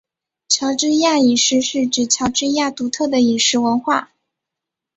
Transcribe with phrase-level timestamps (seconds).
[0.47, 4.09] 乔治亚饮食是指乔治亚独特的饮食文化。